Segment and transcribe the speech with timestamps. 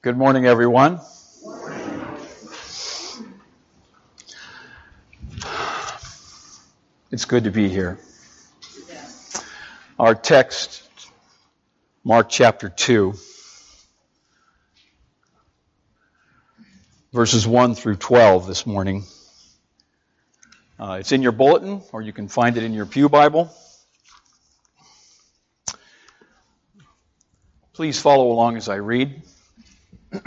[0.00, 1.00] Good morning, everyone.
[7.10, 7.98] It's good to be here.
[9.98, 10.88] Our text,
[12.04, 13.14] Mark chapter 2,
[17.12, 19.02] verses 1 through 12 this morning.
[20.78, 23.52] Uh, it's in your bulletin, or you can find it in your Pew Bible.
[27.72, 29.22] Please follow along as I read.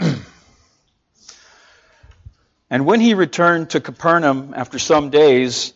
[2.70, 5.72] and when he returned to Capernaum after some days,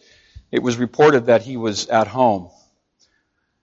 [0.51, 2.51] it was reported that he was at home.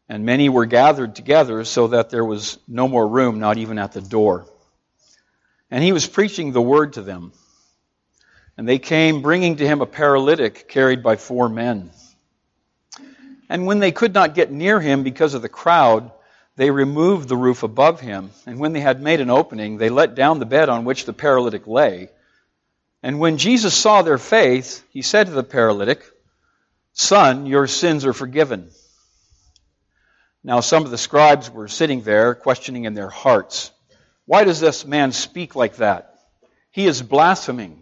[0.10, 3.94] And many were gathered together so that there was no more room, not even at
[3.94, 4.46] the door.
[5.72, 7.32] And he was preaching the word to them.
[8.58, 11.90] And they came bringing to him a paralytic carried by four men.
[13.50, 16.12] And when they could not get near him because of the crowd,
[16.56, 18.32] they removed the roof above him.
[18.46, 21.14] And when they had made an opening, they let down the bed on which the
[21.14, 22.10] paralytic lay.
[23.02, 26.04] And when Jesus saw their faith, he said to the paralytic,
[26.94, 28.70] Son, your sins are forgiven.
[30.44, 33.72] Now some of the scribes were sitting there, questioning in their hearts,
[34.26, 36.14] Why does this man speak like that?
[36.70, 37.82] He is blaspheming.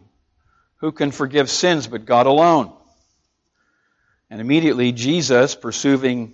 [0.77, 2.73] Who can forgive sins but God alone?
[4.29, 6.33] And immediately Jesus, perceiving,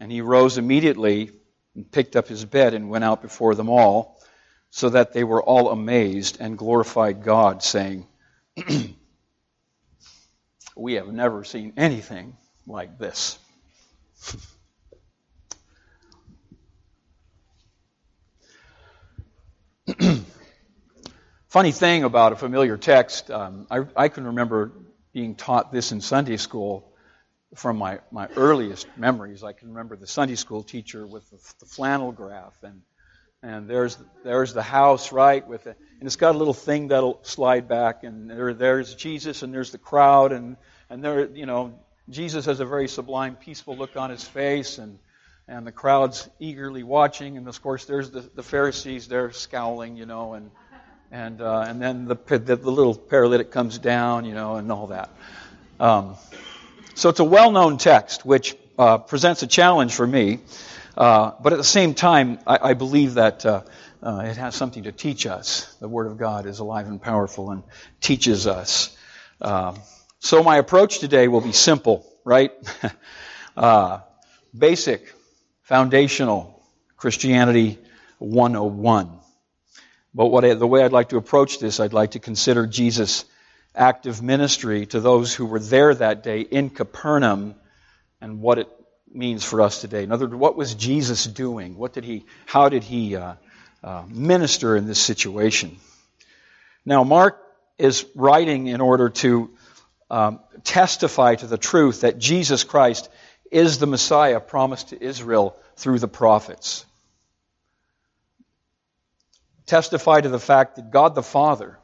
[0.00, 1.30] And he rose immediately
[1.74, 4.20] and picked up his bed and went out before them all,
[4.70, 8.06] so that they were all amazed and glorified God, saying,
[10.76, 13.38] We have never seen anything like this.
[21.48, 24.72] Funny thing about a familiar text, um, I, I, can remember
[25.12, 26.89] being taught this in Sunday school
[27.54, 29.42] from my, my earliest memories.
[29.42, 32.82] I can remember the Sunday school teacher with the, the flannel graph, and,
[33.42, 37.20] and there's, there's the house, right, with it, and it's got a little thing that'll
[37.22, 40.56] slide back, and there, there's Jesus, and there's the crowd, and,
[40.88, 41.74] and there, you know,
[42.08, 44.98] Jesus has a very sublime, peaceful look on his face, and,
[45.46, 47.36] and the crowd's eagerly watching.
[47.36, 50.50] And of course, there's the, the Pharisees, they're scowling, you know, and,
[51.12, 54.88] and, uh, and then the, the, the, little paralytic comes down, you know, and all
[54.88, 55.10] that.
[55.78, 56.16] Um,
[57.00, 60.38] so it's a well known text which uh, presents a challenge for me,
[60.98, 63.44] uh, but at the same time, I, I believe that.
[63.44, 63.62] Uh,
[64.02, 65.76] uh, it has something to teach us.
[65.78, 67.62] The Word of God is alive and powerful and
[68.00, 68.96] teaches us.
[69.42, 69.78] Um,
[70.20, 72.50] so my approach today will be simple, right?
[73.58, 74.00] uh,
[74.56, 75.12] basic,
[75.64, 76.64] foundational
[76.96, 77.76] Christianity
[78.20, 79.18] 101.
[80.14, 83.26] But what I, the way I'd like to approach this, I'd like to consider Jesus'
[83.74, 87.54] active ministry to those who were there that day in Capernaum
[88.20, 88.68] and what it
[89.12, 90.02] means for us today.
[90.02, 91.76] In other words, what was Jesus doing?
[91.76, 93.34] What did he, how did he uh,
[93.82, 95.78] uh, minister in this situation?
[96.84, 97.38] Now, Mark
[97.78, 99.50] is writing in order to
[100.10, 103.08] um, testify to the truth that Jesus Christ
[103.50, 106.84] is the Messiah promised to Israel through the prophets.
[109.66, 111.78] Testify to the fact that God the Father,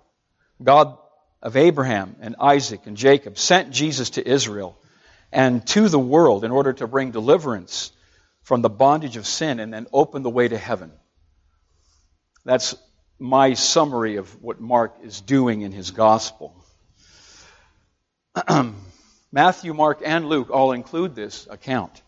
[0.62, 0.98] God
[1.42, 4.78] of Abraham and Isaac and Jacob, sent Jesus to Israel
[5.32, 7.92] and to the world in order to bring deliverance
[8.42, 10.92] from the bondage of sin and then open the way to heaven.
[12.44, 12.76] That's
[13.19, 16.54] my summary of what Mark is doing in his gospel.
[19.32, 22.03] Matthew, Mark, and Luke all include this account.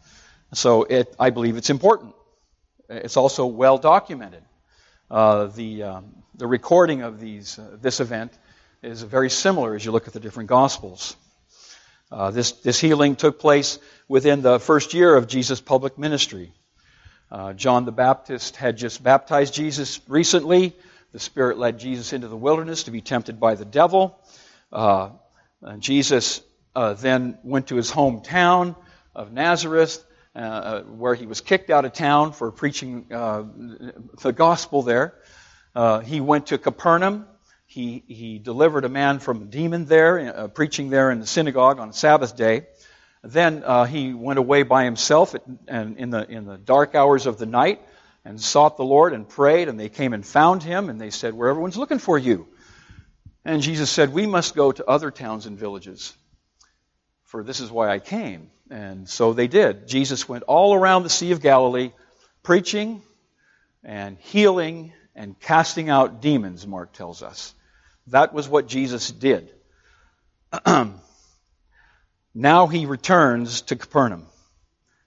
[0.54, 2.14] So it, I believe it's important.
[2.88, 4.42] It's also well documented.
[5.10, 8.32] Uh, the, um, the recording of these, uh, this event
[8.82, 11.16] is very similar as you look at the different Gospels.
[12.10, 16.52] Uh, this, this healing took place within the first year of Jesus' public ministry.
[17.30, 20.74] Uh, John the Baptist had just baptized Jesus recently.
[21.12, 24.18] The Spirit led Jesus into the wilderness to be tempted by the devil.
[24.72, 25.10] Uh,
[25.78, 26.40] Jesus
[26.74, 28.76] uh, then went to his hometown
[29.14, 30.04] of Nazareth,
[30.36, 35.14] uh, uh where he was kicked out of town for preaching the gospel there.
[36.04, 37.26] He went to Capernaum.
[37.70, 41.78] He, he delivered a man from a demon there, uh, preaching there in the synagogue
[41.78, 42.66] on Sabbath day.
[43.22, 47.26] Then uh, he went away by himself at, and in, the, in the dark hours
[47.26, 47.82] of the night
[48.24, 51.34] and sought the Lord and prayed, and they came and found him, and they said,
[51.34, 52.48] Where everyone's looking for you.
[53.44, 56.14] And Jesus said, We must go to other towns and villages,
[57.24, 58.50] for this is why I came.
[58.70, 59.88] And so they did.
[59.88, 61.92] Jesus went all around the Sea of Galilee,
[62.42, 63.02] preaching
[63.84, 67.54] and healing and casting out demons, Mark tells us.
[68.10, 69.50] That was what Jesus did.
[72.34, 74.26] now he returns to Capernaum.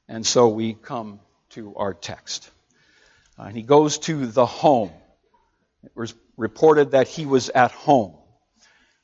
[0.07, 1.19] And so we come
[1.51, 2.50] to our text.
[3.39, 4.92] Uh, and he goes to the home.
[5.83, 8.15] It was reported that he was at home.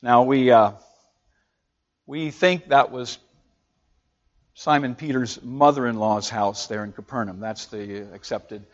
[0.02, 0.74] Now we uh,
[2.06, 3.18] we think that was
[4.54, 7.40] Simon Peter's mother-in-law's house there in Capernaum.
[7.40, 8.66] That's the accepted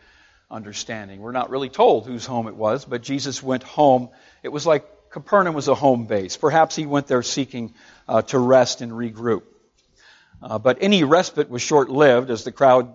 [0.50, 1.20] understanding.
[1.20, 4.10] We're not really told whose home it was, but Jesus went home.
[4.42, 6.36] It was like Capernaum was a home base.
[6.36, 7.72] Perhaps he went there seeking
[8.08, 9.44] uh, to rest and regroup.
[10.42, 12.92] Uh, but any respite was short-lived as the crowd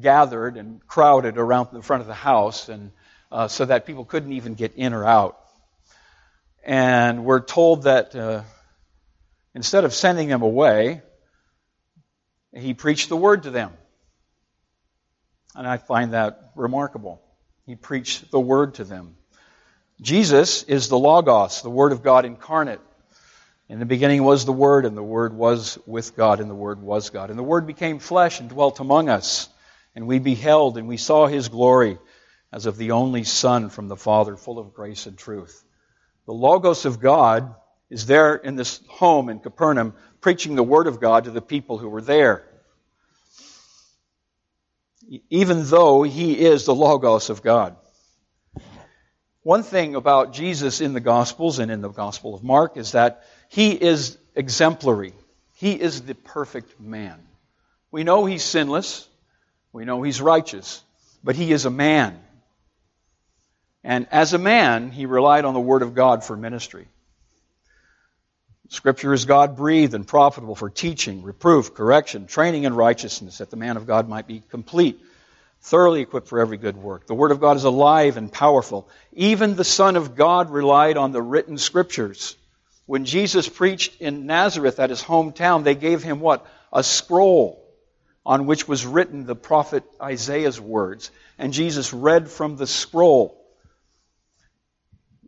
[0.00, 2.90] gathered and crowded around the front of the house, and
[3.30, 5.38] uh, so that people couldn't even get in or out.
[6.64, 8.42] And we're told that uh,
[9.54, 11.00] instead of sending them away,
[12.52, 13.70] he preached the word to them.
[15.54, 17.22] And I find that remarkable.
[17.66, 19.14] He preached the word to them.
[20.00, 22.80] Jesus is the Logos, the Word of God incarnate.
[23.68, 26.80] In the beginning was the Word, and the Word was with God, and the Word
[26.80, 27.28] was God.
[27.28, 29.48] And the Word became flesh and dwelt among us.
[29.94, 31.98] And we beheld and we saw his glory
[32.52, 35.62] as of the only Son from the Father, full of grace and truth.
[36.26, 37.54] The Logos of God
[37.90, 41.76] is there in this home in Capernaum, preaching the Word of God to the people
[41.76, 42.46] who were there.
[45.28, 47.76] Even though he is the Logos of God.
[49.42, 53.24] One thing about Jesus in the Gospels and in the Gospel of Mark is that
[53.48, 55.14] he is exemplary.
[55.56, 57.18] He is the perfect man.
[57.90, 59.08] We know he's sinless.
[59.72, 60.82] We know he's righteous,
[61.24, 62.20] but he is a man.
[63.82, 66.86] And as a man, he relied on the Word of God for ministry.
[68.68, 73.56] Scripture is God breathed and profitable for teaching, reproof, correction, training in righteousness, that the
[73.56, 75.00] man of God might be complete,
[75.62, 77.06] thoroughly equipped for every good work.
[77.06, 78.88] The Word of God is alive and powerful.
[79.12, 82.36] Even the Son of God relied on the written Scriptures.
[82.86, 86.46] When Jesus preached in Nazareth at his hometown, they gave him what?
[86.72, 87.64] A scroll
[88.24, 91.10] on which was written the prophet Isaiah's words.
[91.38, 93.36] And Jesus read from the scroll.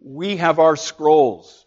[0.01, 1.67] We have our scrolls.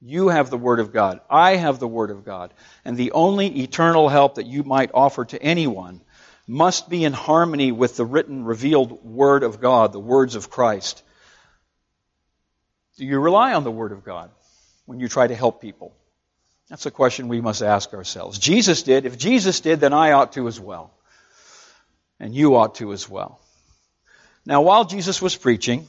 [0.00, 1.20] You have the Word of God.
[1.28, 2.54] I have the Word of God.
[2.84, 6.00] And the only eternal help that you might offer to anyone
[6.46, 11.02] must be in harmony with the written, revealed Word of God, the words of Christ.
[12.96, 14.30] Do you rely on the Word of God
[14.84, 15.96] when you try to help people?
[16.68, 18.38] That's a question we must ask ourselves.
[18.38, 19.06] Jesus did.
[19.06, 20.92] If Jesus did, then I ought to as well.
[22.20, 23.40] And you ought to as well.
[24.46, 25.86] Now, while Jesus was preaching,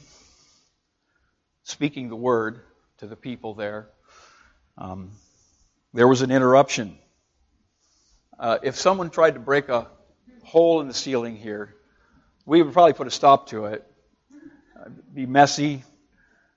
[1.62, 2.60] speaking the word
[2.98, 3.88] to the people there,
[4.78, 5.12] um,
[5.92, 6.98] there was an interruption.
[8.38, 9.88] Uh, if someone tried to break a
[10.44, 11.74] hole in the ceiling here,
[12.44, 13.84] we would probably put a stop to it.
[14.80, 15.82] It'd be messy.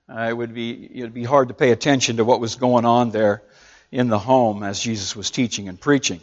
[0.08, 3.10] Uh, it would be it'd be hard to pay attention to what was going on
[3.10, 3.42] there
[3.90, 6.20] in the home as Jesus was teaching and preaching.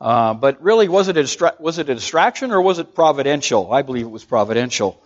[0.00, 3.72] Uh, but really, was it, a distra- was it a distraction or was it providential?
[3.72, 5.02] I believe it was providential.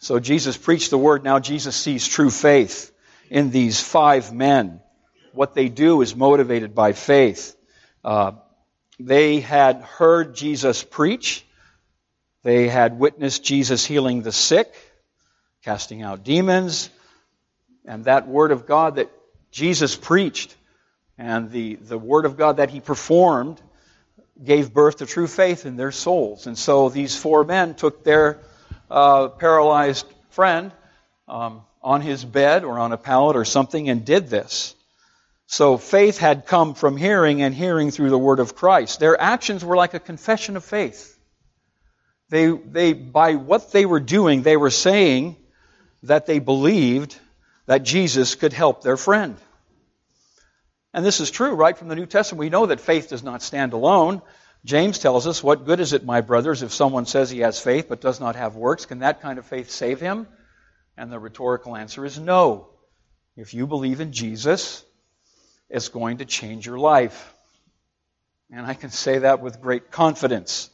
[0.00, 1.24] So Jesus preached the word.
[1.24, 2.92] Now Jesus sees true faith
[3.30, 4.80] in these five men.
[5.32, 7.56] What they do is motivated by faith.
[8.04, 8.32] Uh,
[8.98, 11.44] they had heard Jesus preach.
[12.42, 14.74] They had witnessed Jesus healing the sick,
[15.64, 16.90] casting out demons,
[17.84, 19.10] and that word of God that
[19.50, 20.54] Jesus preached
[21.18, 23.60] and the, the Word of God that he performed
[24.42, 26.46] gave birth to true faith in their souls.
[26.46, 28.40] And so these four men took their
[28.90, 30.72] uh, paralyzed friend
[31.28, 34.74] um, on his bed or on a pallet or something and did this.
[35.46, 38.98] So faith had come from hearing and hearing through the word of Christ.
[38.98, 41.18] Their actions were like a confession of faith.
[42.30, 45.36] They, they, by what they were doing, they were saying
[46.04, 47.18] that they believed
[47.66, 49.36] that Jesus could help their friend.
[50.92, 52.40] And this is true right from the New Testament.
[52.40, 54.22] We know that faith does not stand alone.
[54.64, 57.86] James tells us, What good is it, my brothers, if someone says he has faith
[57.88, 58.86] but does not have works?
[58.86, 60.26] Can that kind of faith save him?
[60.96, 62.68] And the rhetorical answer is no.
[63.36, 64.84] If you believe in Jesus,
[65.74, 67.34] it's going to change your life.
[68.52, 70.70] And I can say that with great confidence.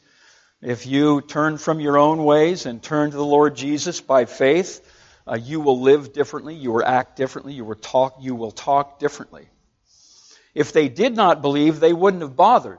[0.61, 4.87] If you turn from your own ways and turn to the Lord Jesus by faith,
[5.27, 8.99] uh, you will live differently, you will act differently, you will talk, you will talk
[8.99, 9.47] differently.
[10.53, 12.77] If they did not believe, they wouldn't have bothered.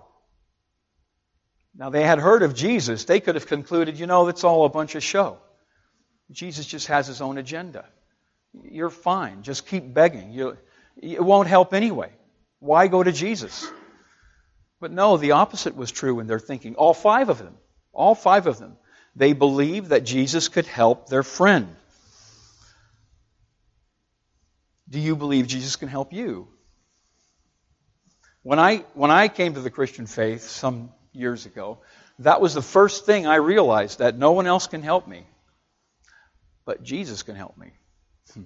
[1.74, 3.04] Now, they had heard of Jesus.
[3.04, 5.38] They could have concluded, you know, it's all a bunch of show.
[6.30, 7.84] Jesus just has his own agenda.
[8.62, 9.42] You're fine.
[9.42, 10.32] Just keep begging.
[10.32, 10.56] You,
[10.96, 12.10] it won't help anyway.
[12.58, 13.68] Why go to Jesus?
[14.80, 16.74] But no, the opposite was true in their thinking.
[16.74, 17.54] All five of them,
[17.92, 18.76] all five of them,
[19.14, 21.76] they believed that Jesus could help their friend.
[24.88, 26.48] Do you believe Jesus can help you?
[28.42, 31.78] When I, when I came to the Christian faith some years ago,
[32.18, 35.26] that was the first thing I realized that no one else can help me,
[36.64, 37.72] but Jesus can help me.
[38.34, 38.42] Hmm.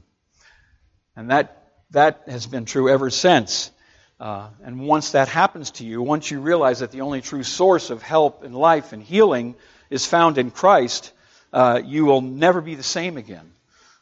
[1.16, 3.70] And that, that has been true ever since.
[4.18, 7.90] Uh, and once that happens to you, once you realize that the only true source
[7.90, 9.54] of help in life and healing
[9.90, 11.12] is found in Christ,
[11.52, 13.52] uh, you will never be the same again.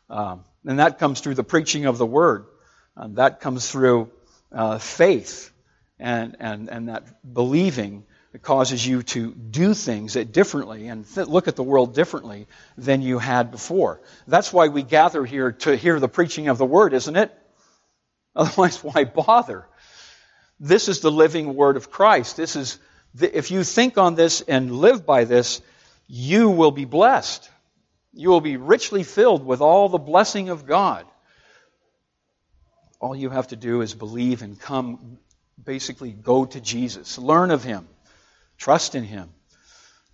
[0.08, 2.46] Um, and that comes through the preaching of the Word.
[2.96, 4.10] Uh, that comes through
[4.52, 5.50] uh, faith
[5.98, 11.48] and, and, and that believing that causes you to do things differently and th- look
[11.48, 12.46] at the world differently
[12.78, 14.00] than you had before.
[14.26, 17.32] That's why we gather here to hear the preaching of the Word, isn't it?
[18.36, 19.66] Otherwise, why bother?
[20.58, 22.36] This is the living Word of Christ.
[22.36, 22.78] This is,
[23.14, 25.60] the, if you think on this and live by this,
[26.06, 27.48] you will be blessed.
[28.12, 31.06] You will be richly filled with all the blessing of God.
[33.00, 35.18] All you have to do is believe and come,
[35.62, 37.18] basically go to Jesus.
[37.18, 37.86] Learn of Him.
[38.56, 39.30] Trust in Him.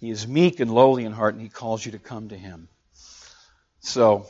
[0.00, 2.68] He is meek and lowly in heart, and He calls you to come to Him.
[3.80, 4.26] So,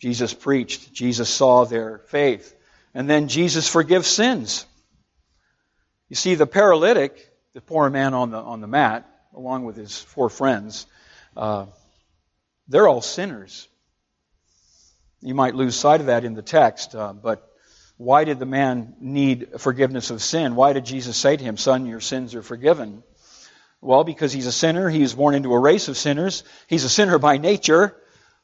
[0.00, 0.92] Jesus preached.
[0.92, 2.54] Jesus saw their faith.
[2.94, 4.66] And then Jesus forgives sins.
[6.08, 10.00] You see, the paralytic, the poor man on the, on the mat, along with his
[10.00, 10.86] four friends,
[11.36, 11.66] uh,
[12.66, 13.68] they're all sinners.
[15.20, 17.46] You might lose sight of that in the text, uh, but
[17.98, 20.56] why did the man need forgiveness of sin?
[20.56, 23.02] Why did Jesus say to him, Son, your sins are forgiven?
[23.82, 24.88] Well, because he's a sinner.
[24.88, 26.42] He was born into a race of sinners.
[26.66, 27.94] He's a sinner by nature.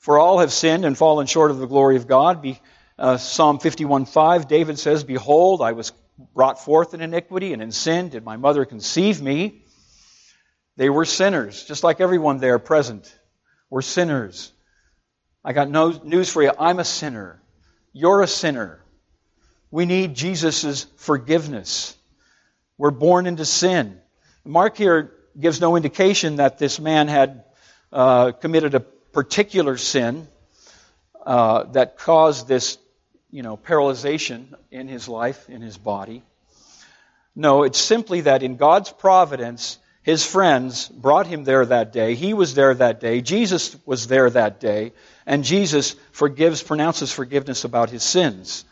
[0.07, 2.41] For all have sinned and fallen short of the glory of God.
[2.41, 2.61] Be,
[2.97, 5.93] uh, Psalm 51:5, David says, Behold, I was
[6.33, 9.65] brought forth in iniquity, and in sin did my mother conceive me.
[10.77, 13.13] They were sinners, just like everyone there present
[13.69, 14.53] were sinners.
[15.45, 16.53] I got no news for you.
[16.57, 17.43] I'm a sinner.
[17.93, 18.79] You're a sinner.
[19.73, 21.97] We need Jesus' forgiveness.
[22.79, 24.01] We're born into sin.
[24.45, 27.43] Mark here gives no indication that this man had
[27.93, 28.87] uh, committed a
[29.17, 30.29] particular sin
[31.25, 32.77] uh, that caused this,
[33.31, 36.23] you know, paralyzation in his life, in his body.
[37.35, 42.15] No, it's simply that in God's providence, his friends brought him there that day.
[42.15, 43.23] He was there that day.
[43.23, 44.93] Jesus was there that day.
[45.25, 48.67] And Jesus forgives, pronounces forgiveness about his sins.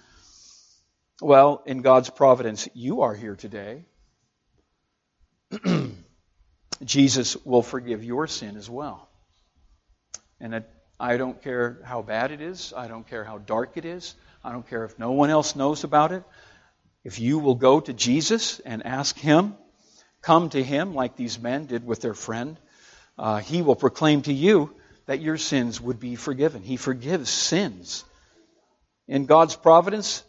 [1.23, 3.87] Well, in God's providence, you are here today.
[6.85, 9.09] Jesus will forgive your sin as well.
[10.45, 10.71] And it,
[11.01, 12.75] I don't care how bad it is.
[12.77, 14.15] I don't care how dark it is.
[14.45, 16.23] I don't care if no one else knows about it.
[17.03, 19.55] If you will go to Jesus and ask Him,
[20.21, 22.59] come to Him like these men did with their friend,
[23.19, 24.75] uh, He will proclaim to you
[25.07, 26.63] that your sins would be forgiven.
[26.63, 28.05] He forgives sins.
[29.09, 30.25] In God's providence,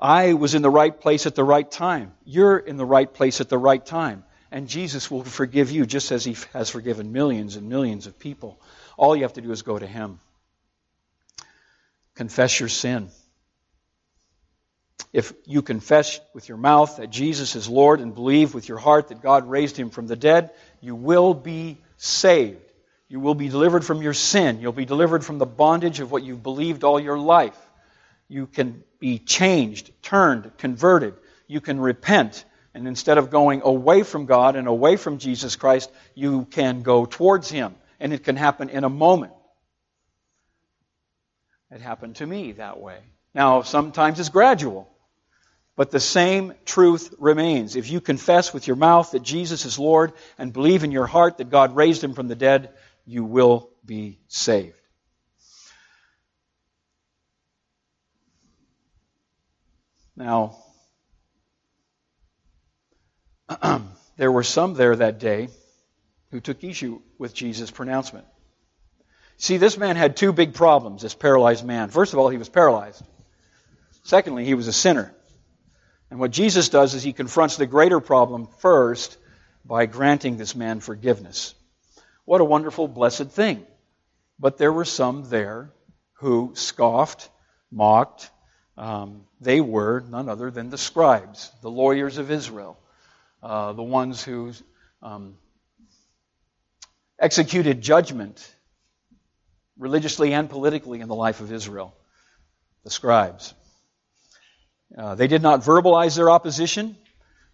[0.00, 2.12] I was in the right place at the right time.
[2.24, 4.22] You're in the right place at the right time.
[4.50, 8.60] And Jesus will forgive you just as He has forgiven millions and millions of people.
[8.96, 10.20] All you have to do is go to Him.
[12.14, 13.10] Confess your sin.
[15.12, 19.08] If you confess with your mouth that Jesus is Lord and believe with your heart
[19.08, 20.50] that God raised Him from the dead,
[20.80, 22.60] you will be saved.
[23.08, 24.60] You will be delivered from your sin.
[24.60, 27.56] You'll be delivered from the bondage of what you've believed all your life.
[28.28, 31.14] You can be changed, turned, converted.
[31.46, 32.44] You can repent.
[32.76, 37.06] And instead of going away from God and away from Jesus Christ, you can go
[37.06, 37.74] towards Him.
[37.98, 39.32] And it can happen in a moment.
[41.70, 42.98] It happened to me that way.
[43.34, 44.90] Now, sometimes it's gradual.
[45.74, 47.76] But the same truth remains.
[47.76, 51.38] If you confess with your mouth that Jesus is Lord and believe in your heart
[51.38, 52.74] that God raised him from the dead,
[53.06, 54.78] you will be saved.
[60.14, 60.58] Now,
[64.16, 65.48] there were some there that day
[66.30, 68.26] who took issue with Jesus' pronouncement.
[69.38, 71.90] See, this man had two big problems, this paralyzed man.
[71.90, 73.02] First of all, he was paralyzed.
[74.02, 75.12] Secondly, he was a sinner.
[76.10, 79.18] And what Jesus does is he confronts the greater problem first
[79.64, 81.54] by granting this man forgiveness.
[82.24, 83.66] What a wonderful, blessed thing.
[84.38, 85.70] But there were some there
[86.14, 87.28] who scoffed,
[87.70, 88.30] mocked,
[88.76, 92.78] um, they were none other than the scribes, the lawyers of Israel.
[93.46, 94.52] Uh, the ones who
[95.02, 95.36] um,
[97.20, 98.44] executed judgment
[99.78, 101.94] religiously and politically in the life of Israel,
[102.82, 103.54] the scribes.
[104.98, 106.96] Uh, they did not verbalize their opposition,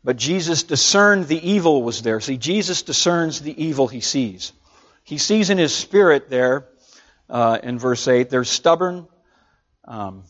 [0.02, 2.20] but Jesus discerned the evil was there.
[2.20, 4.52] See, Jesus discerns the evil he sees.
[5.04, 6.68] He sees in his spirit there,
[7.28, 9.06] uh, in verse 8, their stubborn,
[9.84, 10.24] um,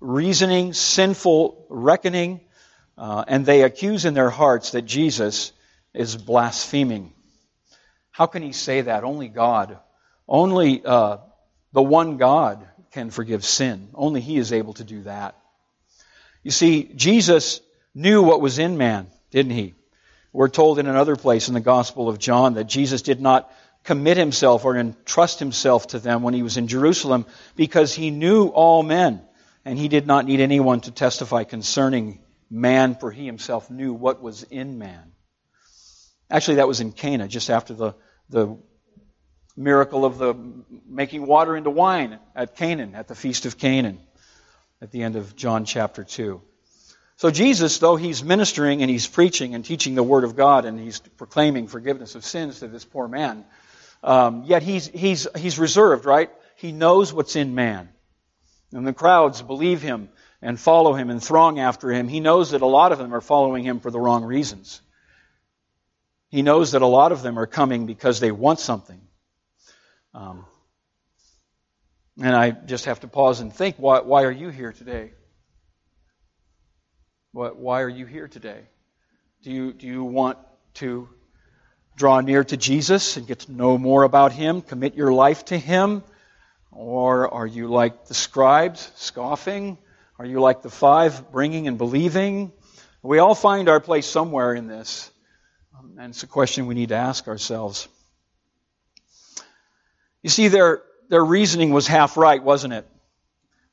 [0.00, 2.40] reasoning, sinful reckoning,
[2.96, 5.52] uh, and they accuse in their hearts that Jesus
[5.92, 7.12] is blaspheming.
[8.10, 9.04] How can he say that?
[9.04, 9.78] Only God.
[10.28, 11.18] Only uh,
[11.72, 13.88] the one God can forgive sin.
[13.94, 15.36] Only he is able to do that.
[16.42, 17.60] You see, Jesus
[17.94, 19.74] knew what was in man, didn't he?
[20.32, 23.50] We're told in another place in the Gospel of John that Jesus did not
[23.84, 28.46] commit himself or entrust himself to them when he was in Jerusalem because he knew
[28.46, 29.20] all men
[29.64, 32.18] and he did not need anyone to testify concerning
[32.54, 35.12] man, for he himself knew what was in man.
[36.30, 37.94] Actually, that was in Cana, just after the,
[38.30, 38.56] the
[39.56, 40.34] miracle of the
[40.86, 43.98] making water into wine at Canaan, at the Feast of Canaan,
[44.80, 46.40] at the end of John chapter 2.
[47.16, 50.78] So Jesus, though he's ministering and he's preaching and teaching the Word of God and
[50.78, 53.44] he's proclaiming forgiveness of sins to this poor man,
[54.02, 56.30] um, yet he's, he's, he's reserved, right?
[56.56, 57.88] He knows what's in man.
[58.72, 60.08] And the crowds believe him
[60.44, 62.06] and follow him and throng after him.
[62.06, 64.82] He knows that a lot of them are following him for the wrong reasons.
[66.28, 69.00] He knows that a lot of them are coming because they want something.
[70.12, 70.44] Um,
[72.20, 75.12] and I just have to pause and think why, why are you here today?
[77.32, 78.60] What, why are you here today?
[79.42, 80.36] Do you, do you want
[80.74, 81.08] to
[81.96, 85.56] draw near to Jesus and get to know more about Him, commit your life to
[85.56, 86.02] Him?
[86.70, 89.78] Or are you like the scribes, scoffing?
[90.16, 92.52] Are you like the five, bringing and believing?
[93.02, 95.10] We all find our place somewhere in this.
[95.76, 97.88] Um, and it's a question we need to ask ourselves.
[100.22, 102.86] You see, their, their reasoning was half right, wasn't it?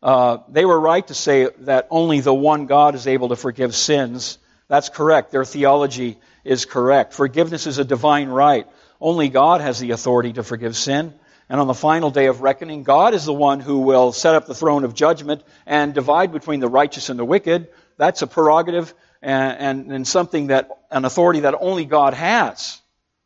[0.02, 3.76] Uh, they were right to say that only the one God is able to forgive
[3.76, 4.40] sins.
[4.68, 5.32] That's correct.
[5.32, 7.14] Their theology is correct.
[7.14, 8.68] Forgiveness is a divine right.
[9.00, 11.14] Only God has the authority to forgive sin.
[11.52, 14.48] And on the final day of reckoning, God is the one who will set up
[14.48, 17.68] the throne of judgment and divide between the righteous and the wicked.
[17.98, 22.82] That's a prerogative and, and, and something that, an authority that only God has.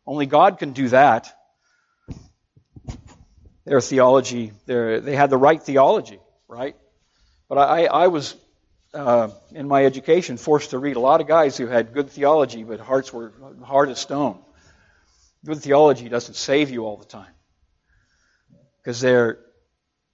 [0.05, 1.33] Only God can do that.
[3.63, 6.75] Their theology, their, they had the right theology right?
[7.47, 8.35] But I, I was,
[8.93, 12.63] uh, in my education, forced to read a lot of guys who had good theology,
[12.63, 13.33] but hearts were
[13.63, 14.39] hard as stone.
[15.45, 17.35] Good theology doesn't save you all the time.
[18.86, 19.39] Because they're,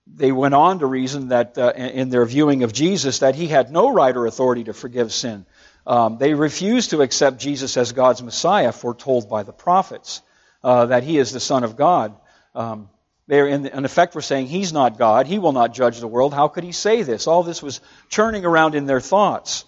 [0.08, 3.70] they went on to reason that uh, in their viewing of Jesus that he had
[3.70, 5.46] no right or authority to forgive sin.
[5.86, 10.22] Um, they refused to accept Jesus as God's Messiah, foretold by the prophets,
[10.64, 12.16] uh, that he is the Son of God.
[12.56, 12.88] Um,
[13.28, 15.28] they, in, in effect, were saying, He's not God.
[15.28, 16.34] He will not judge the world.
[16.34, 17.28] How could He say this?
[17.28, 17.80] All this was
[18.10, 19.66] churning around in their thoughts.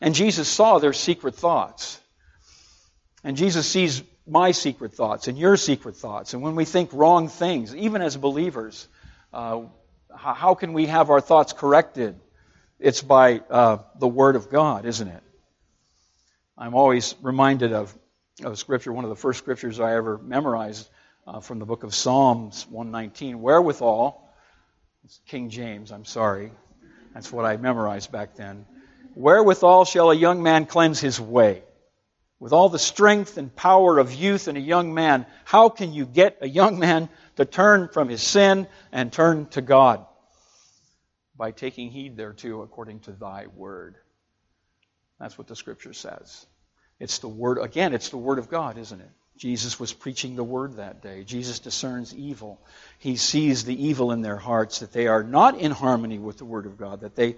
[0.00, 2.00] And Jesus saw their secret thoughts.
[3.24, 6.34] And Jesus sees my secret thoughts and your secret thoughts.
[6.34, 8.88] And when we think wrong things, even as believers,
[9.32, 9.62] uh,
[10.14, 12.18] how can we have our thoughts corrected?
[12.78, 15.22] It's by uh, the Word of God, isn't it?
[16.56, 17.96] I'm always reminded of,
[18.42, 20.88] of Scripture, one of the first Scriptures I ever memorized
[21.26, 23.40] uh, from the book of Psalms 119.
[23.40, 24.28] Wherewithal,
[25.26, 26.52] King James, I'm sorry.
[27.14, 28.66] That's what I memorized back then.
[29.14, 31.62] Wherewithal shall a young man cleanse his way?
[32.40, 36.06] With all the strength and power of youth in a young man, how can you
[36.06, 40.06] get a young man to turn from his sin and turn to God?
[41.36, 43.96] By taking heed thereto according to thy word.
[45.18, 46.46] That's what the scripture says.
[47.00, 49.10] It's the word, again, it's the word of God, isn't it?
[49.36, 51.22] Jesus was preaching the word that day.
[51.22, 52.60] Jesus discerns evil.
[52.98, 56.44] He sees the evil in their hearts, that they are not in harmony with the
[56.44, 57.36] word of God, that they,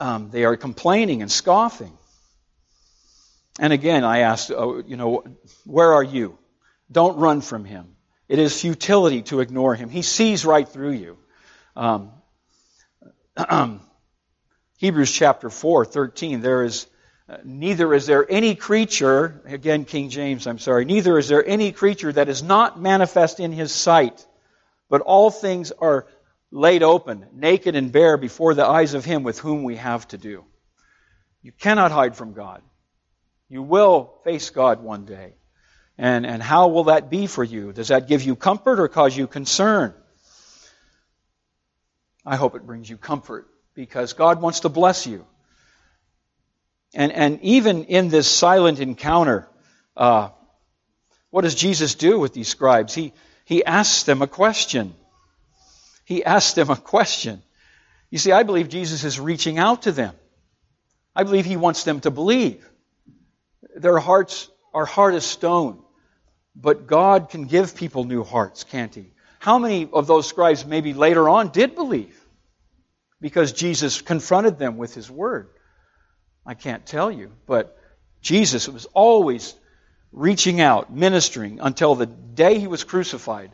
[0.00, 1.96] um, they are complaining and scoffing.
[3.58, 5.24] And again, I asked, oh, you know,
[5.64, 6.38] where are you?
[6.90, 7.96] Don't run from him.
[8.28, 9.90] It is futility to ignore him.
[9.90, 11.18] He sees right through you.
[11.76, 12.12] Um,
[14.78, 16.86] Hebrews chapter 4, 13, there is
[17.44, 22.12] neither is there any creature, again, King James, I'm sorry, neither is there any creature
[22.12, 24.26] that is not manifest in his sight,
[24.90, 26.06] but all things are
[26.50, 30.18] laid open, naked and bare before the eyes of him with whom we have to
[30.18, 30.44] do.
[31.42, 32.62] You cannot hide from God.
[33.52, 35.34] You will face God one day.
[35.98, 37.74] And, and how will that be for you?
[37.74, 39.92] Does that give you comfort or cause you concern?
[42.24, 45.26] I hope it brings you comfort because God wants to bless you.
[46.94, 49.46] And, and even in this silent encounter,
[49.98, 50.30] uh,
[51.28, 52.94] what does Jesus do with these scribes?
[52.94, 53.12] He,
[53.44, 54.94] he asks them a question.
[56.06, 57.42] He asks them a question.
[58.08, 60.14] You see, I believe Jesus is reaching out to them.
[61.14, 62.66] I believe he wants them to believe.
[63.76, 65.82] Their hearts are hard as stone.
[66.54, 69.12] But God can give people new hearts, can't he?
[69.38, 72.18] How many of those scribes maybe later on did believe?
[73.20, 75.48] Because Jesus confronted them with his word.
[76.44, 77.76] I can't tell you, but
[78.20, 79.54] Jesus was always
[80.12, 83.50] reaching out, ministering until the day he was crucified,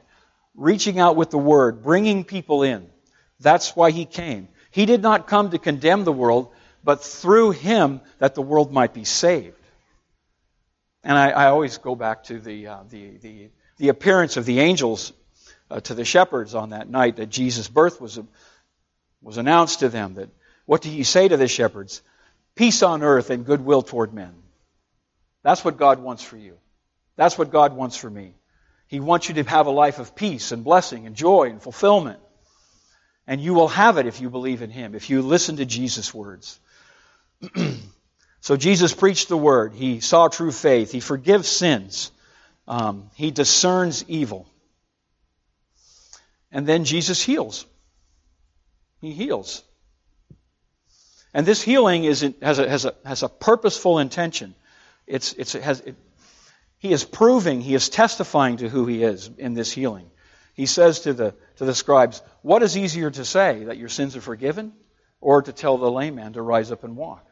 [0.54, 2.88] reaching out with the word, bringing people in.
[3.40, 4.48] That's why he came.
[4.70, 6.52] He did not come to condemn the world,
[6.82, 9.57] but through him that the world might be saved.
[11.08, 14.60] And I, I always go back to the, uh, the, the, the, appearance of the
[14.60, 15.14] angels
[15.70, 18.20] uh, to the shepherds on that night that Jesus' birth was,
[19.22, 20.14] was announced to them.
[20.14, 20.28] That
[20.66, 22.02] what did he say to the shepherds?
[22.56, 24.34] Peace on earth and goodwill toward men.
[25.42, 26.58] That's what God wants for you.
[27.16, 28.34] That's what God wants for me.
[28.86, 32.20] He wants you to have a life of peace and blessing and joy and fulfillment.
[33.26, 36.12] And you will have it if you believe in Him, if you listen to Jesus'
[36.12, 36.60] words.
[38.40, 39.74] so Jesus preached the word.
[39.74, 40.92] He saw true faith.
[40.92, 42.10] He forgives sins.
[42.66, 44.46] Um, he discerns evil.
[46.52, 47.66] And then Jesus heals.
[49.00, 49.62] He heals.
[51.34, 54.54] And this healing is, has, a, has, a, has a purposeful intention.
[55.06, 55.96] It's, it's, it has, it,
[56.78, 60.10] he is proving, he is testifying to who he is in this healing.
[60.54, 64.16] He says to the, to the scribes, What is easier to say, that your sins
[64.16, 64.72] are forgiven,
[65.20, 67.27] or to tell the lame man to rise up and walk?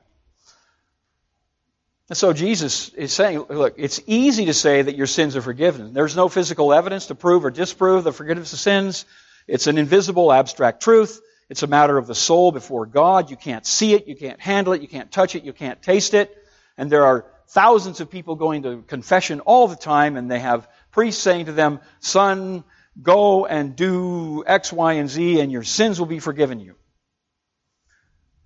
[2.08, 5.92] And so Jesus is saying, look, it's easy to say that your sins are forgiven.
[5.92, 9.04] There's no physical evidence to prove or disprove the forgiveness of sins.
[9.48, 11.20] It's an invisible, abstract truth.
[11.48, 13.30] It's a matter of the soul before God.
[13.30, 16.14] You can't see it, you can't handle it, you can't touch it, you can't taste
[16.14, 16.36] it.
[16.76, 20.68] And there are thousands of people going to confession all the time, and they have
[20.90, 22.64] priests saying to them, Son,
[23.00, 26.74] go and do X, Y, and Z, and your sins will be forgiven you.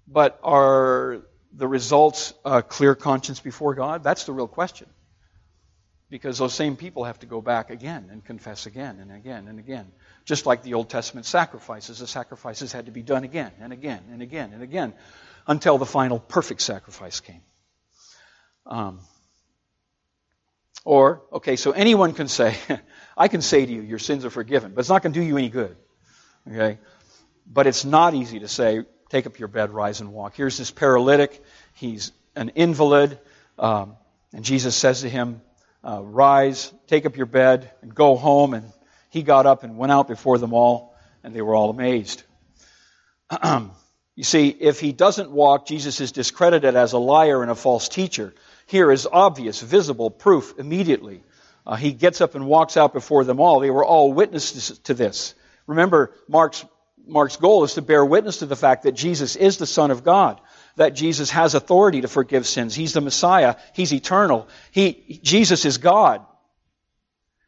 [0.06, 4.02] But are the results a clear conscience before God?
[4.02, 4.88] That's the real question.
[6.08, 9.58] Because those same people have to go back again and confess again and again and
[9.58, 9.92] again.
[10.24, 14.02] Just like the Old Testament sacrifices, the sacrifices had to be done again and again
[14.12, 14.92] and again and again
[15.46, 17.42] until the final perfect sacrifice came.
[18.66, 19.00] Um,
[20.84, 22.56] or, okay, so anyone can say,
[23.16, 25.24] I can say to you, your sins are forgiven, but it's not going to do
[25.24, 25.76] you any good.
[26.48, 26.78] Okay?
[27.46, 30.34] But it's not easy to say, take up your bed, rise and walk.
[30.34, 31.44] Here's this paralytic.
[31.74, 33.18] He's an invalid.
[33.58, 33.96] Um,
[34.32, 35.42] and Jesus says to him,
[35.84, 38.54] uh, rise, take up your bed, and go home.
[38.54, 38.72] And
[39.10, 42.22] he got up and went out before them all, and they were all amazed.
[44.14, 47.88] you see, if he doesn't walk, Jesus is discredited as a liar and a false
[47.88, 48.32] teacher
[48.70, 51.24] here is obvious, visible proof immediately.
[51.66, 53.58] Uh, he gets up and walks out before them all.
[53.58, 55.34] They were all witnesses to this.
[55.66, 56.64] Remember, Mark's,
[57.06, 60.04] Mark's goal is to bear witness to the fact that Jesus is the Son of
[60.04, 60.40] God,
[60.76, 62.74] that Jesus has authority to forgive sins.
[62.74, 63.56] He's the Messiah.
[63.74, 64.48] He's eternal.
[64.70, 66.24] He, Jesus is God.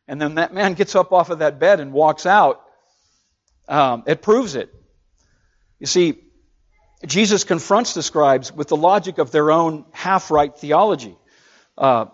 [0.08, 2.62] And then that man gets up off of that bed and walks out.
[3.68, 4.74] Um, it proves it.
[5.78, 6.18] You see,
[7.06, 11.16] Jesus confronts the scribes with the logic of their own half right theology.
[11.76, 12.06] Uh,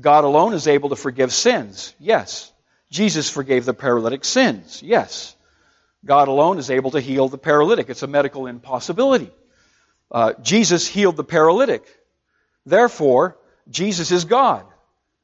[0.00, 1.94] God alone is able to forgive sins.
[1.98, 2.52] Yes.
[2.90, 4.82] Jesus forgave the paralytic sins.
[4.82, 5.35] Yes.
[6.06, 7.90] God alone is able to heal the paralytic.
[7.90, 9.30] It's a medical impossibility.
[10.10, 11.84] Uh, Jesus healed the paralytic.
[12.64, 13.36] Therefore,
[13.68, 14.64] Jesus is God.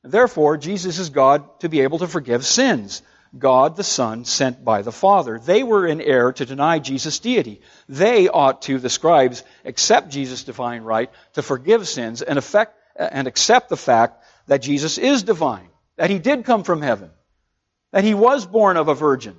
[0.03, 3.03] Therefore, Jesus is God to be able to forgive sins.
[3.39, 5.39] God the Son sent by the Father.
[5.39, 7.63] They were in error to deny Jesus' deity.
[7.89, 13.27] They ought to, the scribes, accept Jesus' divine right to forgive sins and, effect, and
[13.27, 17.11] accept the fact that Jesus is divine, that he did come from heaven,
[17.93, 19.37] that he was born of a virgin,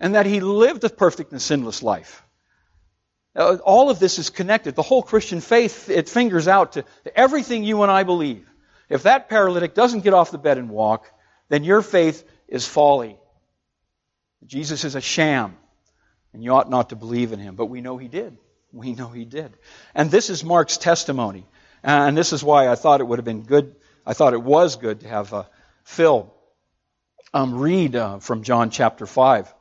[0.00, 2.22] and that he lived a perfect and sinless life.
[3.34, 4.74] Uh, all of this is connected.
[4.74, 8.48] The whole Christian faith, it fingers out to, to everything you and I believe.
[8.88, 11.10] If that paralytic doesn't get off the bed and walk,
[11.48, 13.18] then your faith is folly.
[14.44, 15.56] Jesus is a sham,
[16.32, 17.56] and you ought not to believe in him.
[17.56, 18.36] But we know he did.
[18.72, 19.52] We know he did.
[19.94, 21.46] And this is Mark's testimony.
[21.82, 24.76] And this is why I thought it would have been good, I thought it was
[24.76, 25.44] good to have uh,
[25.84, 26.32] Phil
[27.34, 29.52] um, read uh, from John chapter 5.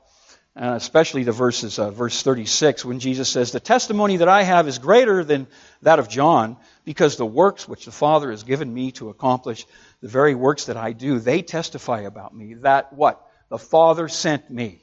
[0.58, 4.70] Uh, especially the verses, uh, verse 36, when Jesus says, The testimony that I have
[4.70, 5.48] is greater than
[5.82, 9.66] that of John, because the works which the Father has given me to accomplish,
[10.00, 12.54] the very works that I do, they testify about me.
[12.54, 13.22] That what?
[13.50, 14.82] The Father sent me.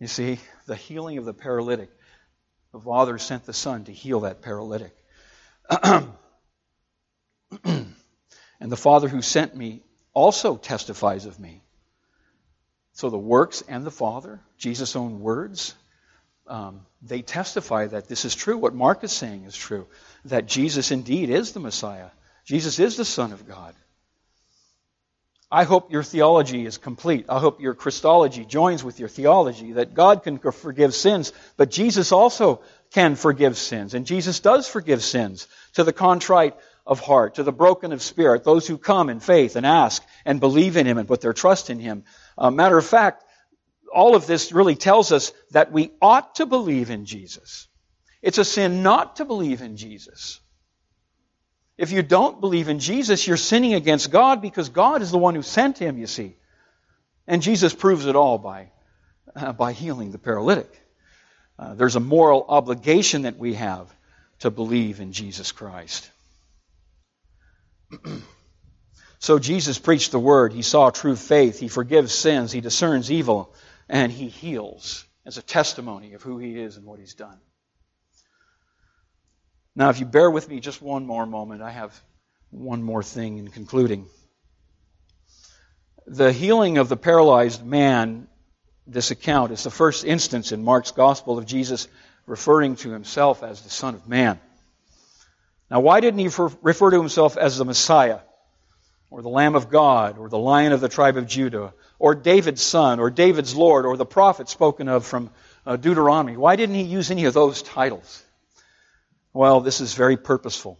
[0.00, 1.90] You see, the healing of the paralytic.
[2.72, 4.92] The Father sent the Son to heal that paralytic.
[5.70, 6.12] and
[8.60, 9.82] the Father who sent me
[10.14, 11.62] also testifies of me.
[12.98, 15.72] So the works and the Father, Jesus' own words,
[16.48, 18.58] um, they testify that this is true.
[18.58, 19.86] What Mark is saying is true.
[20.24, 22.08] That Jesus indeed is the Messiah.
[22.44, 23.76] Jesus is the Son of God.
[25.48, 27.26] I hope your theology is complete.
[27.28, 32.10] I hope your Christology joins with your theology that God can forgive sins, but Jesus
[32.10, 33.94] also can forgive sins.
[33.94, 38.42] And Jesus does forgive sins to the contrite of heart, to the broken of spirit,
[38.42, 41.70] those who come in faith and ask and believe in Him and put their trust
[41.70, 42.02] in Him.
[42.38, 43.24] Uh, matter of fact,
[43.92, 47.66] all of this really tells us that we ought to believe in Jesus.
[48.22, 50.40] It's a sin not to believe in Jesus.
[51.76, 55.34] If you don't believe in Jesus, you're sinning against God because God is the one
[55.34, 56.36] who sent him, you see.
[57.26, 58.70] And Jesus proves it all by,
[59.34, 60.80] uh, by healing the paralytic.
[61.58, 63.92] Uh, there's a moral obligation that we have
[64.40, 66.10] to believe in Jesus Christ.
[69.18, 70.52] so Jesus preached the word.
[70.52, 71.58] He saw true faith.
[71.58, 72.52] He forgives sins.
[72.52, 73.52] He discerns evil.
[73.88, 77.38] And he heals as a testimony of who he is and what he's done.
[79.74, 81.98] Now, if you bear with me just one more moment, I have
[82.50, 84.06] one more thing in concluding.
[86.06, 88.28] The healing of the paralyzed man,
[88.86, 91.86] this account, is the first instance in Mark's Gospel of Jesus
[92.26, 94.40] referring to himself as the Son of Man.
[95.70, 96.30] Now, why didn't he
[96.62, 98.20] refer to himself as the Messiah,
[99.10, 102.62] or the Lamb of God, or the Lion of the tribe of Judah, or David's
[102.62, 105.30] Son, or David's Lord, or the prophet spoken of from
[105.66, 106.36] uh, Deuteronomy?
[106.36, 108.22] Why didn't he use any of those titles?
[109.32, 110.78] Well, this is very purposeful.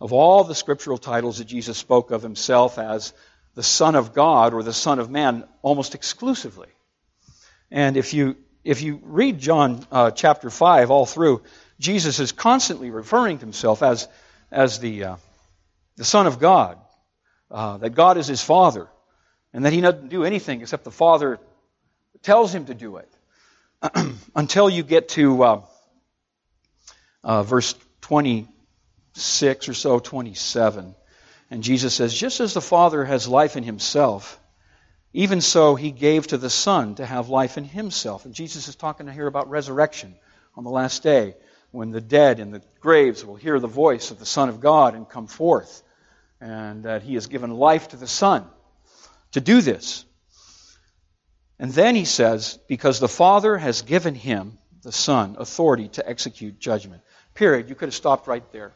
[0.00, 3.12] Of all the scriptural titles that Jesus spoke of himself as
[3.54, 6.68] the Son of God or the Son of Man almost exclusively.
[7.70, 11.42] And if you, if you read John uh, chapter 5 all through,
[11.80, 14.08] Jesus is constantly referring to himself as,
[14.50, 15.16] as the, uh,
[15.96, 16.78] the Son of God,
[17.50, 18.88] uh, that God is his Father,
[19.52, 21.38] and that he doesn't do anything except the Father
[22.22, 23.08] tells him to do it.
[24.34, 25.62] Until you get to uh,
[27.22, 30.94] uh, verse 26 or so, 27.
[31.50, 34.40] And Jesus says, Just as the Father has life in himself,
[35.12, 38.24] even so he gave to the Son to have life in himself.
[38.24, 40.14] And Jesus is talking here about resurrection
[40.56, 41.34] on the last day,
[41.70, 44.94] when the dead in the graves will hear the voice of the Son of God
[44.94, 45.82] and come forth.
[46.40, 48.44] And that he has given life to the Son
[49.32, 50.04] to do this.
[51.58, 56.58] And then he says, because the Father has given him, the Son, authority to execute
[56.58, 57.02] judgment.
[57.34, 57.68] Period.
[57.68, 58.72] You could have stopped right there.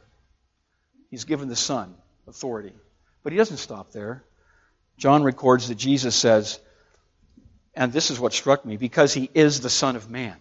[1.11, 1.95] He's given the Son
[2.27, 2.73] authority.
[3.23, 4.25] But he doesn't stop there.
[4.97, 6.59] John records that Jesus says,
[7.75, 10.37] and this is what struck me, because he is the Son of Man.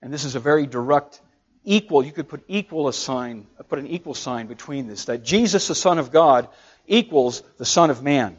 [0.00, 1.20] And this is a very direct,
[1.64, 5.68] equal, you could put equal a sign, put an equal sign between this, that Jesus,
[5.68, 6.48] the Son of God,
[6.86, 8.36] equals the Son of Man.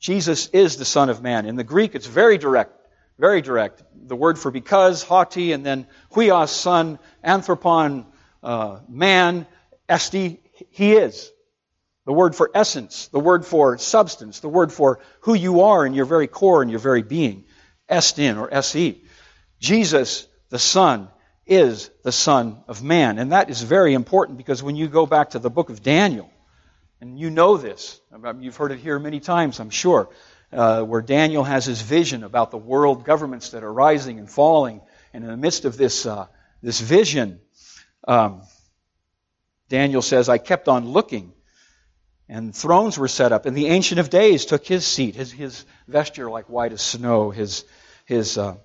[0.00, 1.46] Jesus is the Son of Man.
[1.46, 2.74] In the Greek, it's very direct.
[3.18, 3.82] Very direct.
[4.06, 8.06] The word for because, hoti, and then huios, son, anthropon,
[8.42, 9.46] uh, man,
[9.88, 11.30] esti, he is.
[12.06, 15.94] The word for essence, the word for substance, the word for who you are in
[15.94, 17.44] your very core and your very being.
[17.90, 19.02] Estin or se.
[19.58, 21.08] Jesus, the Son,
[21.48, 23.18] is the Son of Man.
[23.18, 26.30] And that is very important because when you go back to the book of Daniel,
[27.00, 28.00] and you know this,
[28.40, 30.08] you've heard it here many times, I'm sure
[30.52, 34.80] uh, where Daniel has his vision about the world governments that are rising and falling.
[35.12, 36.26] And in the midst of this, uh,
[36.62, 37.40] this vision,
[38.06, 38.42] um,
[39.68, 41.32] Daniel says, I kept on looking,
[42.28, 45.64] and thrones were set up, and the Ancient of Days took his seat, his, his
[45.86, 47.64] vesture like white as snow, his,
[48.06, 48.56] his uh,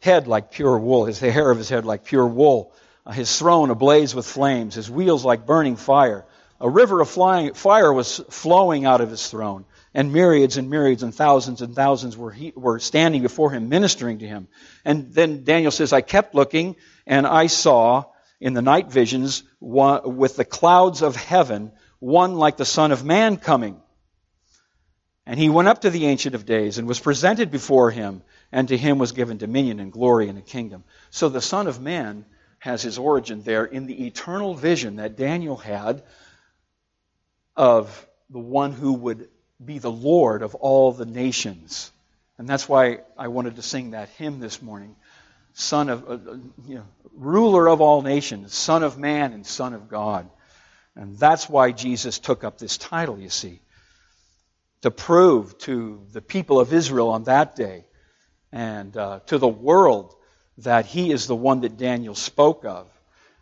[0.00, 2.72] head like pure wool, his hair of his head like pure wool,
[3.06, 6.24] uh, his throne ablaze with flames, his wheels like burning fire.
[6.60, 11.02] A river of flying, fire was flowing out of his throne and myriads and myriads
[11.02, 14.48] and thousands and thousands were, he, were standing before him, ministering to him.
[14.84, 18.04] And then Daniel says, I kept looking, and I saw
[18.40, 23.04] in the night visions one, with the clouds of heaven one like the Son of
[23.04, 23.80] Man coming.
[25.26, 28.68] And he went up to the Ancient of Days and was presented before him, and
[28.68, 30.84] to him was given dominion and glory and a kingdom.
[31.10, 32.24] So the Son of Man
[32.58, 36.02] has his origin there in the eternal vision that Daniel had
[37.56, 39.28] of the one who would
[39.64, 41.90] be the Lord of all the nations.
[42.38, 44.96] And that's why I wanted to sing that hymn this morning.
[45.54, 49.74] Son of, uh, uh, you know, ruler of all nations, Son of man and Son
[49.74, 50.28] of God.
[50.94, 53.60] And that's why Jesus took up this title, you see.
[54.82, 57.84] To prove to the people of Israel on that day
[58.52, 60.14] and uh, to the world
[60.58, 62.88] that he is the one that Daniel spoke of.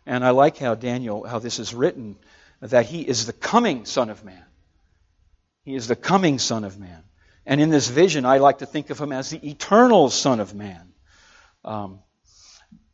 [0.05, 2.15] And I like how Daniel, how this is written,
[2.61, 4.43] that he is the coming Son of Man.
[5.63, 7.03] He is the coming Son of Man.
[7.45, 10.53] And in this vision, I like to think of him as the eternal Son of
[10.53, 10.93] Man.
[11.63, 11.99] Um,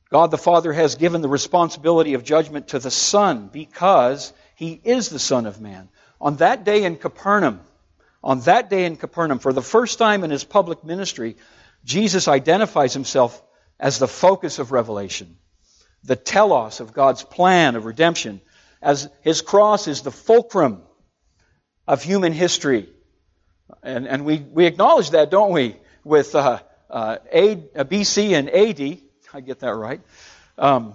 [0.10, 5.10] God the Father has given the responsibility of judgment to the Son because he is
[5.10, 5.90] the Son of Man.
[6.22, 7.60] On that day in Capernaum,
[8.24, 11.36] on that day in Capernaum, for the first time in his public ministry,
[11.84, 13.42] Jesus identifies himself
[13.80, 15.38] as the focus of revelation,
[16.04, 18.42] the telos of God's plan of redemption,
[18.82, 20.82] as his cross is the fulcrum
[21.88, 22.90] of human history.
[23.82, 25.78] And, and we, we acknowledge that, don't we?
[26.04, 29.02] With uh, uh, A, uh, BC and AD,
[29.34, 30.02] I get that right.
[30.58, 30.94] Um,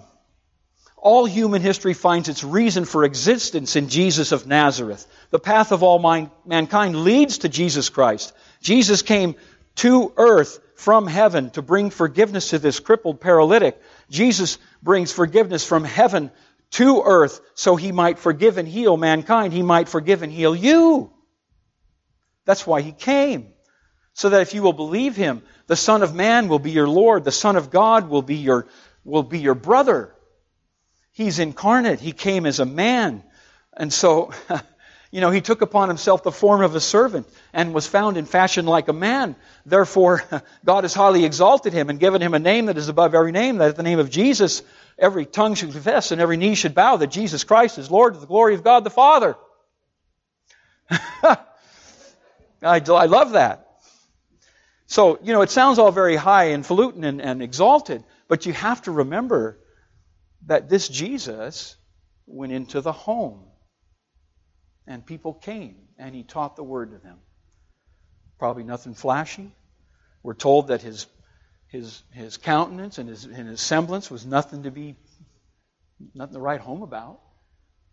[0.95, 5.05] all human history finds its reason for existence in Jesus of Nazareth.
[5.29, 5.99] The path of all
[6.45, 8.33] mankind leads to Jesus Christ.
[8.61, 9.35] Jesus came
[9.75, 13.81] to earth from heaven to bring forgiveness to this crippled paralytic.
[14.09, 16.31] Jesus brings forgiveness from heaven
[16.71, 19.53] to earth so he might forgive and heal mankind.
[19.53, 21.11] He might forgive and heal you.
[22.45, 23.53] That's why he came.
[24.13, 27.23] So that if you will believe him, the Son of Man will be your Lord.
[27.23, 28.67] The Son of God will be your,
[29.03, 30.13] will be your brother.
[31.11, 31.99] He's incarnate.
[31.99, 33.23] He came as a man.
[33.73, 34.31] And so,
[35.11, 38.25] you know, he took upon himself the form of a servant and was found in
[38.25, 39.35] fashion like a man.
[39.65, 40.23] Therefore,
[40.65, 43.57] God has highly exalted him and given him a name that is above every name,
[43.57, 44.61] that at the name of Jesus,
[44.99, 48.19] every tongue should confess and every knee should bow that Jesus Christ is Lord to
[48.19, 49.35] the glory of God the Father.
[50.91, 51.37] I,
[52.61, 53.65] I love that.
[54.85, 58.53] So, you know, it sounds all very high and falutin and, and exalted, but you
[58.53, 59.59] have to remember
[60.45, 61.77] that this Jesus
[62.27, 63.48] went into the home
[64.89, 67.17] and people came and he taught the word to them.
[68.37, 69.51] Probably nothing flashy.
[70.21, 71.05] We're told that his,
[71.67, 74.97] his, his countenance and his, and his semblance was nothing to be,
[76.13, 77.21] nothing to write home about.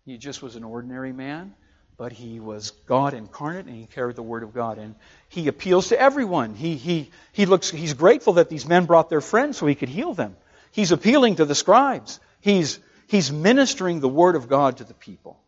[0.04, 1.54] He just was an ordinary man
[1.98, 4.78] but he was God incarnate and he carried the word of God.
[4.78, 4.94] And
[5.28, 6.54] he appeals to everyone.
[6.54, 9.88] He, he, he looks, he's grateful that these men brought their friends so he could
[9.88, 10.36] heal them.
[10.72, 12.20] He's appealing to the scribes.
[12.40, 15.40] He's, he's ministering the word of God to the people.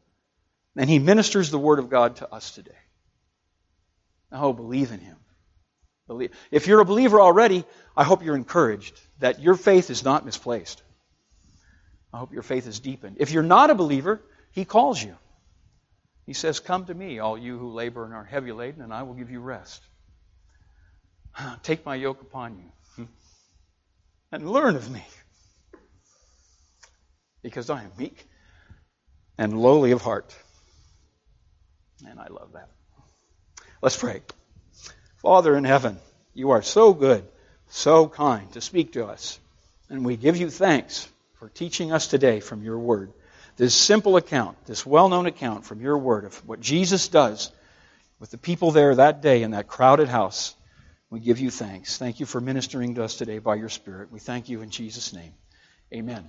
[0.79, 2.71] And he ministers the word of God to us today.
[4.31, 5.17] Oh, believe in him.
[6.07, 6.31] Believe.
[6.53, 7.65] If you're a believer already,
[7.97, 10.81] I hope you're encouraged that your faith is not misplaced.
[12.13, 13.17] I hope your faith is deepened.
[13.19, 15.17] If you're not a believer, he calls you.
[16.27, 19.03] He says, Come to me, all you who labor and are heavy laden, and I
[19.03, 19.83] will give you rest.
[21.65, 23.11] Take my yoke upon you hmm,
[24.31, 25.05] and learn of me,
[27.43, 28.29] because I am meek
[29.37, 30.37] and lowly of heart.
[32.07, 32.69] And I love that.
[33.83, 34.23] Let's pray.
[35.19, 35.99] Father in heaven,
[36.35, 37.25] you are so good,
[37.69, 39.39] so kind to speak to us.
[39.89, 41.09] And we give you thanks
[41.39, 43.13] for teaching us today from your word
[43.59, 47.51] this simple account, this well known account from your word of what Jesus does
[48.21, 50.55] with the people there that day in that crowded house.
[51.11, 51.99] We give you thanks.
[51.99, 54.13] Thank you for ministering to us today by your Spirit.
[54.13, 55.33] We thank you in Jesus' name.
[55.93, 56.29] Amen.